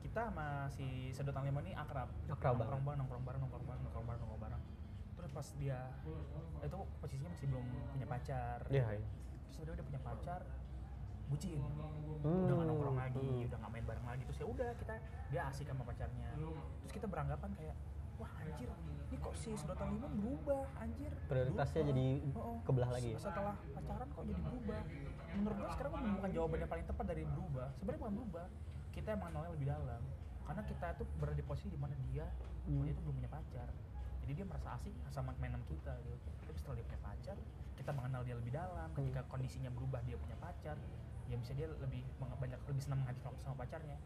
[0.00, 4.04] kita sama si sedotan limun ini akrab Akrab nongkrong bareng nongkrong bareng nongkrong bareng nongkrong
[4.04, 4.62] bareng nongkrong bareng
[5.14, 5.78] terus pas dia
[6.60, 9.06] itu posisinya masih belum punya pacar Iya, iya.
[9.44, 10.40] terus udah udah punya pacar
[11.24, 11.58] bucin
[12.22, 13.48] Hmm, udah gak nongkrong lagi hmm.
[13.48, 14.94] udah gak main bareng lagi terus ya udah kita
[15.28, 16.28] dia asik sama pacarnya
[16.78, 17.76] terus kita beranggapan kayak
[18.18, 18.68] wah anjir.
[19.10, 21.12] Ini kok si sedotan limun berubah anjir.
[21.30, 21.90] Prioritasnya Berubah.
[21.94, 23.10] jadi Oh, kebelah lagi.
[23.14, 23.18] Ya?
[23.20, 24.80] setelah pacaran kok jadi berubah.
[25.34, 27.66] Menurut gue sekarang gue menemukan jawaban yang paling tepat dari berubah.
[27.78, 28.46] Sebenarnya bukan berubah.
[28.94, 30.02] Kita yang mengenalnya lebih dalam.
[30.44, 32.26] Karena kita tuh berada di posisi di mana dia
[32.64, 32.80] Hmm.
[32.80, 33.68] dia tuh belum punya pacar.
[34.24, 36.28] Jadi dia merasa asik sama mainan kita gitu.
[36.48, 37.36] Tapi setelah dia punya pacar
[37.74, 38.88] kita mengenal dia lebih dalam.
[38.96, 40.76] Ketika kondisinya berubah dia punya pacar
[41.24, 43.96] ya bisa dia lebih banyak lebih senang menghabiskan waktu sama pacarnya.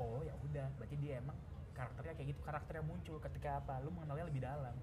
[0.00, 0.66] Oh ya udah.
[0.80, 1.36] Berarti dia emang
[1.76, 4.76] karakternya kayak gitu karakter yang muncul ketika apa lu mengenalnya lebih dalam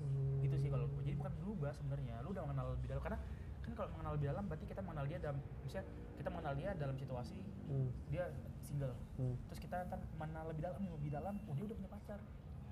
[0.00, 0.40] Hmm.
[0.40, 1.04] gitu sih kalau gua.
[1.04, 3.18] jadi bukan berubah sebenarnya lu udah mengenal lebih dalam karena
[3.60, 6.96] kan kalau mengenal lebih dalam berarti kita mengenal dia dalam misalnya kita mengenal dia dalam
[6.96, 7.90] situasi Hmm.
[8.08, 8.24] dia
[8.64, 9.36] single Hmm.
[9.46, 12.20] terus kita ntar mengenal lebih dalam lebih dalam oh dia udah punya pacar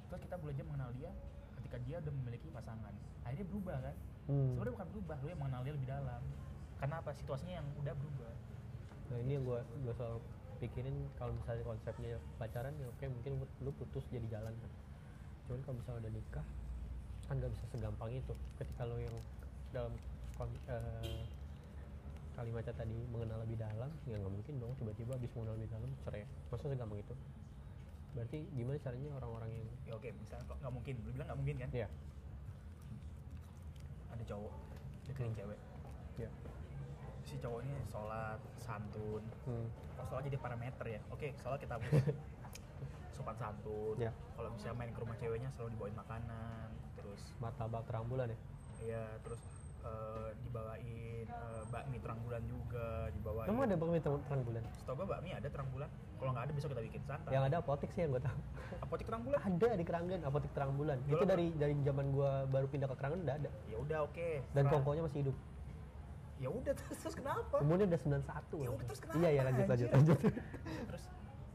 [0.08, 1.10] terus kita belajar mengenal dia
[1.60, 4.48] ketika dia udah memiliki pasangan akhirnya berubah kan Hmm.
[4.48, 6.22] sebenarnya bukan berubah lu yang mengenal dia lebih dalam
[6.80, 8.32] karena apa situasinya yang udah berubah
[9.08, 10.20] Nah ini yang gue gue selalu
[10.58, 14.72] pikirin kalau misalnya konsepnya pacaran ya oke mungkin lu putus jadi jalan kan.
[15.46, 16.46] Cuman kalau misalnya udah nikah
[17.28, 18.34] kan nggak bisa segampang itu.
[18.58, 19.16] Ketika lo yang
[19.72, 19.92] dalam
[20.70, 21.20] eh,
[22.38, 26.24] kalimatnya tadi mengenal lebih dalam ya nggak mungkin dong tiba-tiba habis mengenal lebih dalam cerai.
[26.50, 27.14] Masa segampang itu?
[28.16, 31.56] Berarti gimana caranya orang-orang yang ya oke misalnya kok nggak mungkin lu bilang nggak mungkin
[31.62, 31.88] kan ya
[34.08, 34.52] ada cowok
[35.06, 35.38] deketin Hmm.
[35.38, 35.58] cewek
[36.18, 36.30] ya
[37.38, 39.66] si cowok ini sholat santun hmm.
[39.94, 42.02] kalau sholat jadi parameter ya oke sholat kita hapus
[43.14, 44.10] sopan santun Ya.
[44.34, 48.38] kalau misalnya main ke rumah ceweknya selalu dibawain makanan terus martabak terang bulan ya
[48.78, 49.42] Iya, terus
[49.80, 53.46] eh, dibawain eh, bakmi terang bulan juga, dibawain.
[53.46, 55.90] kamu ada bakmi terang, terang bulan Setahu gue bakmi ada terang bulan.
[56.14, 57.30] Kalau nggak ada besok kita bikin santai.
[57.30, 58.38] yang ada apotek sih yang gue tahu
[58.80, 59.38] Apotek terang bulan?
[59.40, 61.26] ada di Keranggan apotek terang bulan itu apa?
[61.28, 64.28] dari dari zaman gua baru pindah ke Keranggan udah ada Ya udah oke.
[64.48, 64.72] dan Serah.
[64.72, 65.36] kongkonya masih hidup
[66.38, 67.54] Ya udah terus, terus kenapa?
[67.58, 68.22] umurnya udah 91
[68.56, 70.16] Ya udah, terus kenapa, iya iya lanjut lanjut anjir?
[70.16, 70.18] lanjut
[70.86, 71.04] Terus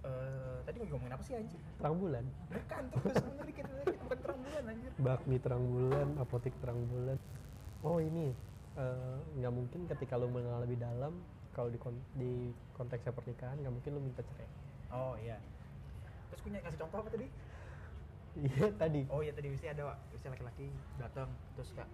[0.03, 1.59] eh, tadi gue ngomongin apa sih anjir?
[1.73, 3.65] terang bulan Bukan terus bener dikit
[3.97, 4.91] bukan terang bulan anjir.
[4.97, 7.17] bakmi terang bulan apotek terang bulan
[7.81, 8.35] oh ini
[8.75, 11.13] eh, nggak mungkin ketika lo mengenal lebih dalam
[11.51, 12.31] kalau di kon- di
[12.73, 14.47] konteksnya pernikahan nggak mungkin lo minta cerai
[14.89, 15.39] Oh iya.
[16.29, 17.27] Terus gue ngasih contoh apa tadi?
[18.35, 20.67] iya tadi Oh iya tadi misalnya ada misalnya laki-laki
[20.97, 21.85] datang terus kak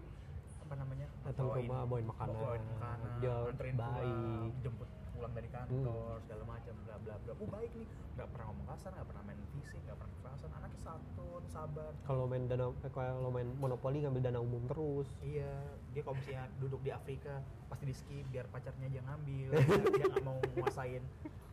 [0.69, 4.49] apa namanya Datang ke rumah, bawain makanan, bawain makanan dia anterin baik.
[4.61, 7.31] jemput pulang dari kantor segala macam bla bla bla.
[7.35, 7.87] Oh baik nih.
[8.13, 10.49] Nggak pernah ngomong kasar nggak pernah main fisik nggak pernah kekerasan.
[10.53, 11.91] Anaknya santun sabar.
[12.05, 15.09] Kalau main dana eh, kalau main monopoli ngambil dana umum terus.
[15.19, 15.51] Iya
[15.89, 17.33] dia kalau misalnya duduk di Afrika
[17.65, 19.49] pasti di skip biar pacarnya aja ngambil
[19.97, 21.01] dia nggak mau nguasain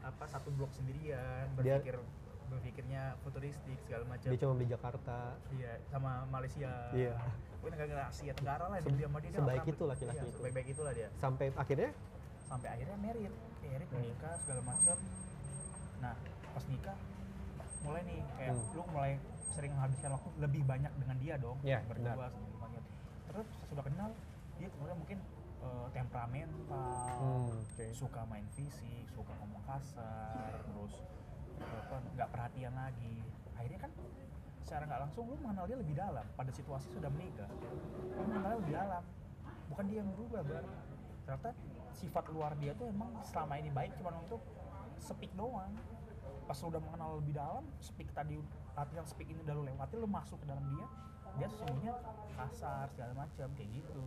[0.05, 1.96] apa satu blok sendirian Dia- berpikir
[2.46, 4.31] berpikirnya futuristik segala macam.
[4.31, 5.35] dia cuma beli Jakarta.
[5.50, 6.70] Iya, sama Malaysia.
[6.94, 7.18] Iya.
[7.66, 9.31] Pokoknya negara Asia Tenggara lah Se- dia sama dia.
[9.33, 10.37] sebaik itu laki-laki iya, itu.
[10.38, 11.09] Sebaik-baik itulah dia.
[11.18, 11.90] sampai akhirnya
[12.46, 13.98] Sampai akhirnya merit, merit Hmm.
[13.98, 14.96] menikah segala macam.
[15.98, 16.14] Nah,
[16.46, 16.96] pas nikah
[17.83, 18.70] mulai nih kayak Hmm.
[18.70, 19.12] lu mulai
[19.48, 21.59] sering menghabiskan waktu lebih banyak dengan dia dong.
[21.61, 22.83] Iya, berdua macam.
[23.26, 24.09] Terus sudah kenal
[24.57, 25.18] dia kemudian mungkin
[25.59, 27.87] eh, temperamental, Hmm, oke.
[27.90, 30.94] suka main fisik, suka ngomong kasar, terus
[32.14, 33.18] nggak perhatian lagi.
[33.52, 33.90] Akhirnya kan
[34.66, 36.26] secara nggak langsung lu mengenal dia lebih dalam.
[36.35, 37.46] Pada situasi sudah menikah
[38.18, 39.05] lu mengenalnya lebih dalam.
[39.70, 40.64] Bukan dia yang berubah bar.
[41.22, 41.50] Ternyata
[41.94, 44.42] sifat luar dia tuh emang selama ini baik cuma untuk
[44.98, 45.70] speak doang.
[46.50, 48.42] Pas lu udah mengenal lebih dalam speak tadi
[48.74, 50.87] latihan speak ini udah lu lewati lu masuk ke dalam dia
[51.37, 51.94] dia sesungguhnya
[52.35, 54.02] kasar segala macam kayak gitu.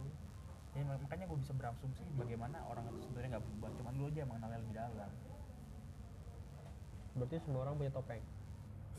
[0.78, 4.22] Ya, mak- makanya gue bisa berasumsi bagaimana orang itu sebenarnya nggak berubah cuman lu aja
[4.28, 5.12] mengenalnya lebih dalam.
[7.16, 8.24] Berarti semua orang punya topeng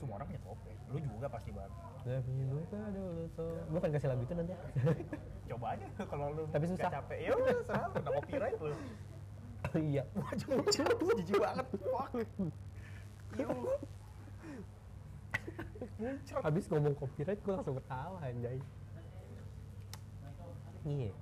[0.01, 4.09] semua orang punya topeng lu juga pasti bar Tapi lupa dulu tuh gue pengen kasih
[4.09, 4.55] lagu itu nanti.
[5.53, 6.93] Coba aja kalau lu Tapi nggak susah.
[6.97, 7.19] capek.
[7.21, 8.73] Ya udah serah lu, kena copyright lu.
[9.77, 10.03] Iya.
[10.17, 11.67] Wah jauh jijik banget.
[11.77, 12.11] Fuck.
[16.41, 18.59] Habis ngomong copyright gue langsung ketawa anjay.
[20.89, 21.13] Iya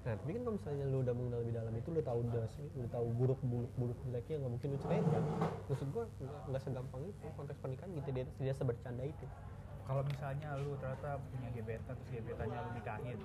[0.00, 2.88] nah tapi kan kalau misalnya lu udah mengenal lebih dalam itu lu tahu udah lu
[2.88, 5.24] tahu buruk buruk buruk jeleknya nggak mungkin lu cerai kan?
[5.68, 6.04] Maksud gue
[6.48, 9.26] nggak segampang itu konteks pernikahan gitu dia tidak sebercanda itu.
[9.84, 13.18] Kalau misalnya lu ternyata punya gebetan terus gebetannya lu nikahin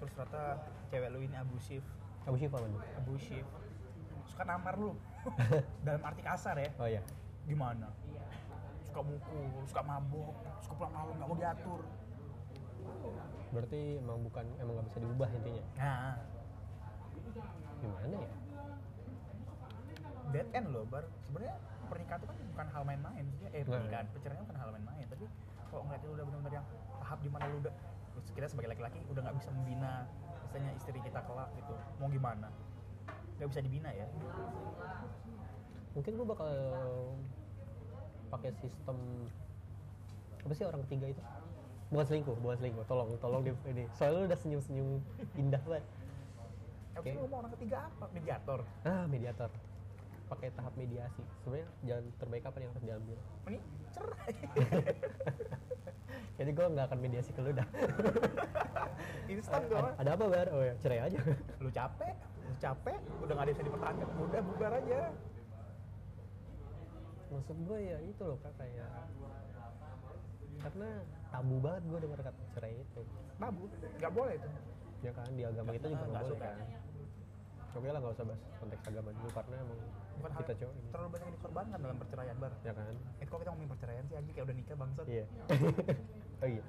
[0.00, 0.42] terus ternyata
[0.88, 1.82] cewek lu ini abusif
[2.24, 2.80] Abu Syifa mana?
[3.04, 3.44] abusif
[4.24, 4.96] suka nampar lu.
[5.84, 6.72] Dalam arti kasar ya.
[6.80, 7.04] Oh iya.
[7.44, 7.92] Gimana?
[8.88, 10.32] Suka mukul suka mabok
[10.64, 11.80] suka pulang malam nggak mau diatur
[13.54, 15.64] berarti emang bukan emang nggak bisa diubah intinya?
[15.78, 16.14] Nah.
[17.78, 18.30] Gimana ya?
[20.34, 21.06] Dead end loh bar.
[21.30, 25.06] Sebenarnya pernikahan itu kan bukan hal main-main Maksudnya, eh Nah, pernikahan perceraian bukan hal main-main
[25.06, 25.24] tapi
[25.70, 26.66] kalau ngeliat itu udah benar-benar yang
[26.98, 27.74] tahap di mana lu udah
[28.34, 29.92] kita sebagai laki-laki udah nggak bisa membina
[30.46, 31.74] misalnya istri kita kelak gitu.
[32.02, 32.48] Mau gimana?
[33.38, 34.06] Nggak bisa dibina ya.
[35.94, 36.50] Mungkin gue bakal
[38.30, 38.98] pakai sistem
[40.44, 41.22] apa sih orang ketiga itu
[41.94, 42.84] bukan selingkuh bukan selingkuh.
[42.90, 43.86] Tolong tolong di ini.
[43.94, 44.88] Soalnya lu udah senyum senyum
[45.38, 45.84] indah banget.
[46.98, 47.10] Oke.
[47.14, 48.10] Lu mau orang ketiga apa?
[48.10, 48.60] Mediator.
[48.82, 49.50] Ah mediator.
[50.26, 51.22] Pakai tahap mediasi.
[51.46, 53.18] Sebenarnya jalan terbaik apa yang harus diambil?
[53.46, 53.58] Ini
[53.94, 54.34] cerai.
[56.38, 57.68] Jadi gue nggak akan mediasi ke lu dah.
[59.30, 60.48] Instan dong ada apa bar?
[60.50, 61.18] Oh ya cerai aja.
[61.62, 64.06] Lu capek lu capek udah nggak ada yang bisa dipertahankan.
[64.18, 65.00] Udah bubar aja.
[67.30, 68.90] Maksud gue ya itu loh kak kayak
[70.64, 70.90] karena
[71.34, 73.02] tabu banget gue dengar kata cerai itu.
[73.34, 73.62] Tabu?
[73.98, 74.48] Nggak boleh itu?
[75.02, 76.46] Ya kan di agama kita juga Nggak boleh suka.
[76.46, 76.58] kan.
[77.74, 79.78] oke lah nggak usah bahas konteks agama dulu karena emang
[80.14, 80.88] bukan kita cowok ini.
[80.94, 82.52] terlalu banyak yang dikorbankan dalam perceraian bar.
[82.62, 82.94] Ya kan?
[83.18, 84.32] Eh kok kita ngomongin perceraian sih anjing?
[84.32, 85.06] Kayak udah nikah bangsat.
[85.10, 85.24] Iya.
[86.42, 86.62] Oh iya.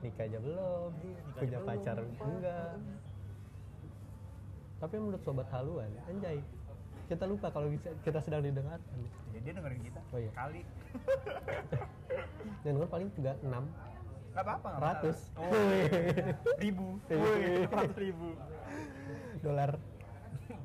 [0.00, 0.90] Sih nikah aja belum.
[0.96, 1.68] Iya, nikah punya aja belum.
[1.68, 2.72] pacar enggak.
[4.74, 6.38] Tapi menurut sobat haluan anjay
[7.04, 7.68] kita lupa kalau
[8.00, 8.98] kita sedang didengarkan.
[9.30, 10.30] Jadi dia dengerin kita Oh iya.
[10.32, 10.60] kali
[12.64, 13.50] dan gue paling juga 6
[14.34, 15.18] nggak apa-apa ratus.
[15.38, 15.46] oh,
[16.58, 16.98] ribu.
[17.06, 18.34] Woi, ratus ribu.
[19.46, 19.78] Dolar.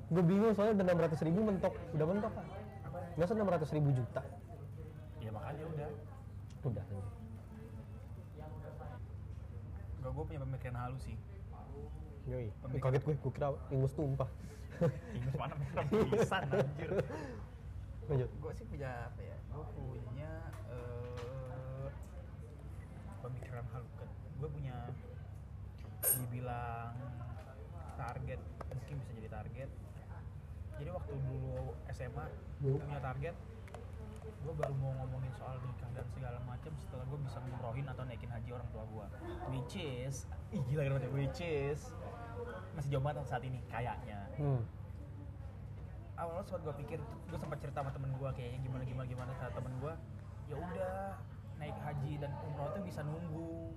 [0.10, 1.74] Gue bingung soalnya udah 600 ribu mentok.
[1.94, 2.34] Udah mentok.
[3.14, 4.22] Kan usah 600 ribu juta.
[5.22, 5.90] Ya makanya udah.
[6.66, 6.84] Udah
[10.00, 11.18] gak gue punya pemikiran halus sih.
[12.26, 12.50] Yoi.
[12.66, 14.30] Pemikiran- kaget gue, gue kira ingus tumpah.
[15.14, 15.54] Ingus mana?
[15.60, 16.90] Merah pisan anjir
[18.10, 18.30] Lanjut.
[18.42, 19.38] gue sih punya apa ya?
[19.54, 19.66] Gue
[20.02, 20.32] punya
[20.74, 21.88] eh,
[23.22, 23.84] pemikiran kan
[24.40, 24.78] gue punya
[26.02, 26.96] dibilang
[27.94, 28.40] target
[28.74, 29.70] mungkin bisa jadi target.
[30.80, 32.26] Jadi waktu dulu SMA
[32.66, 33.36] gue punya target
[34.40, 38.32] gue baru mau ngomongin soal nikah dan segala macam setelah gue bisa ngumrohin atau naikin
[38.32, 39.06] haji orang tua gue
[39.52, 40.24] which is
[40.56, 41.92] ih gila keren banget which is
[42.72, 44.32] masih jauh banget saat ini kayaknya.
[44.40, 44.64] Hmm.
[46.20, 49.52] Awalnya sempat gue pikir gue sempat cerita sama temen gue kayaknya gimana gimana gimana kata
[49.56, 49.94] temen gue
[50.46, 50.96] ya udah
[51.56, 53.72] naik haji dan umroh tuh bisa nunggu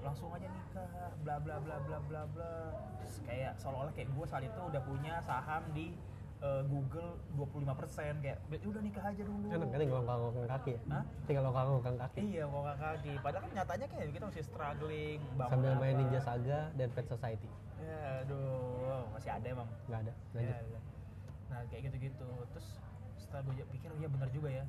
[0.00, 0.88] langsung aja nikah
[1.20, 2.52] bla bla bla bla bla bla
[3.00, 5.92] Terus kayak seolah-olah kayak gue saat itu udah punya saham di
[6.38, 10.80] eh, Google 25% kayak "Ya udah nikah aja dulu Enak kan tinggal ngongkang kaki ya?
[10.88, 11.04] Hah?
[11.26, 12.18] Tinggal ngongkang kaki.
[12.22, 16.00] iya mau kaki padahal kan nyatanya kayak kita masih struggling bangun Sambil main apa.
[16.04, 17.48] Ninja Saga dan Pet Society.
[17.78, 20.12] ya aduh masih ada emang Nggak ada.
[20.34, 20.56] Lanjut.
[20.56, 20.78] Ya,
[21.48, 22.28] nah kayak gitu-gitu.
[22.54, 22.68] Terus
[23.18, 24.64] setelah gue pikir iya benar juga ya.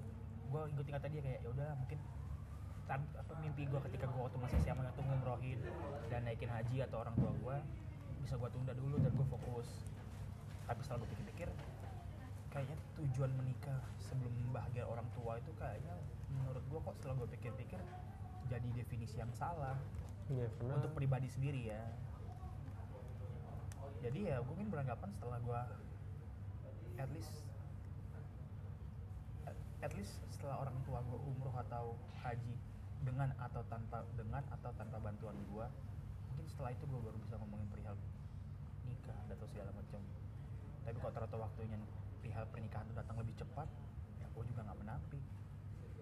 [0.50, 2.00] Gue ikutin kata dia kayak ya udah mungkin
[2.90, 5.60] apa mimpi gue ketika gue waktu masih SMA itu ngumrohin
[6.10, 7.58] dan naikin haji atau orang tua gue
[8.26, 9.70] bisa gue tunda dulu dan gue fokus.
[10.66, 11.50] Tapi setelah gue pikir-pikir
[12.50, 15.94] kayaknya tujuan menikah sebelum bahagia orang tua itu kayaknya
[16.34, 17.78] menurut gue kok setelah gue pikir-pikir
[18.50, 19.78] jadi definisi yang salah
[20.30, 21.82] karena untuk pribadi sendiri ya.
[24.02, 25.62] Jadi ya gue mungkin beranggapan setelah gue
[27.00, 27.32] at least
[29.48, 32.56] at- at least setelah orang tua gue umroh atau haji
[33.08, 35.66] dengan atau tanpa dengan atau tanpa bantuan gue
[36.28, 37.96] mungkin setelah itu gue baru bisa ngomongin perihal
[38.84, 40.02] nikah atau segala macam.
[40.84, 41.78] Tapi kalau ternyata waktunya
[42.20, 43.68] perihal pernikahan itu datang lebih cepat
[44.20, 45.24] ya gue juga nggak menampik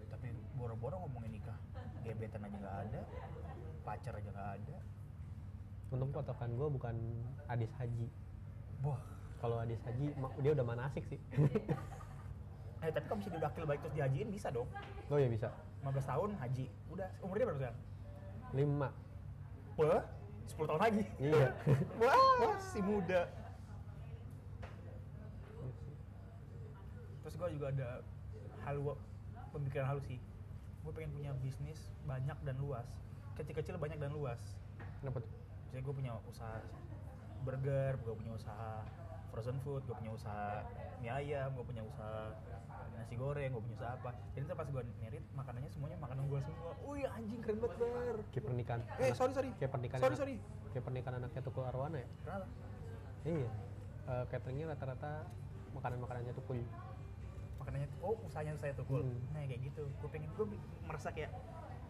[0.08, 1.58] tapi boro-boro ngomongin nikah
[2.02, 3.00] gebetan aja nggak ada
[3.86, 4.76] pacar aja nggak ada.
[5.94, 6.96] Untung patokan gue bukan
[7.48, 8.08] Adis Haji.
[8.84, 9.00] wah
[9.38, 10.10] Kalau Adis Haji,
[10.42, 11.20] dia udah mana asik sih.
[12.78, 14.70] eh tapi kalau udah akil baik terus dihajiin bisa dong
[15.10, 15.50] oh ya bisa.
[15.82, 17.80] 15 tahun haji udah umurnya berapa sekarang?
[18.54, 19.82] 5.
[19.82, 20.02] Wah,
[20.54, 21.48] 10 tahun lagi Iya.
[22.02, 23.26] wah si muda
[27.22, 27.88] terus gue juga ada
[28.64, 28.94] halu
[29.52, 30.22] pemikiran halus sih
[30.86, 32.86] gue pengen punya bisnis banyak dan luas
[33.36, 34.38] kecil-kecil banyak dan luas
[35.02, 35.30] Kenapa tuh?
[35.66, 36.58] misalnya gue punya usaha
[37.42, 38.86] burger gue punya usaha
[39.30, 40.64] frozen food gue punya usaha
[40.98, 42.32] mie ayam gue punya usaha
[42.90, 46.40] nasi goreng gue punya usaha apa jadi ntar pas gue merit makanannya semuanya makanan gue
[46.42, 48.80] semua wih anjing keren banget ber Kayak pernikahan.
[48.98, 50.00] eh sorry sorry Kayak pernikahan.
[50.00, 50.36] sorry sorry
[50.68, 52.08] Kayak pernikahan anaknya Tukul Arwana ya?
[52.20, 52.46] kenapa
[53.20, 53.48] Iya.
[54.08, 55.12] Eh, cateringnya rata-rata
[55.70, 56.58] makanan-makanannya Tukul.
[57.58, 59.20] makanannya oh usahanya saya tuh cool Hmm.
[59.30, 60.46] nah kayak gitu gue pengen gue
[60.82, 61.30] merasa kayak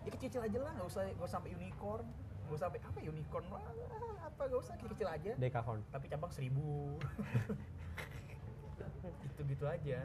[0.00, 2.04] ya kecil-kecil aja lah nggak usah gue sampai unicorn
[2.48, 3.60] nggak usah sampai apa unicorn lah
[4.24, 5.32] apa nggak usah kecil-kecil aja.
[5.36, 5.84] Dekahorn.
[5.92, 6.96] tapi cabang seribu.
[8.98, 10.00] Gitu gitu aja.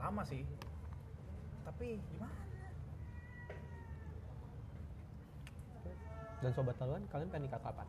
[0.00, 0.42] Lama sih.
[1.62, 2.34] Tapi gimana?
[6.42, 7.86] Dan sobat taluan, kalian pengen nikah kapan?